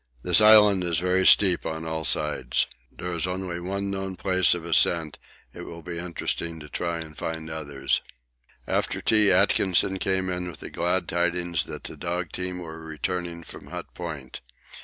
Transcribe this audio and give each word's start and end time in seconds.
This 0.23 0.41
Island 0.41 0.83
is 0.83 0.97
very 0.97 1.27
steep 1.27 1.63
on 1.63 1.85
all 1.85 2.03
sides. 2.03 2.65
There 2.91 3.13
is 3.13 3.27
only 3.27 3.59
one 3.59 3.91
known 3.91 4.15
place 4.15 4.55
of 4.55 4.65
ascent; 4.65 5.19
it 5.53 5.61
will 5.61 5.83
be 5.83 5.99
interesting 5.99 6.59
to 6.59 6.67
try 6.67 6.97
and 6.97 7.15
find 7.15 7.51
others. 7.51 8.01
After 8.65 8.99
tea 8.99 9.31
Atkinson 9.31 9.99
came 9.99 10.27
in 10.27 10.47
with 10.47 10.59
the 10.59 10.71
glad 10.71 11.07
tidings 11.07 11.65
that 11.65 11.83
the 11.83 11.95
dog 11.95 12.31
team 12.31 12.57
were 12.57 12.79
returning 12.79 13.43
from 13.43 13.67
Hut 13.67 13.93
Point. 13.93 14.41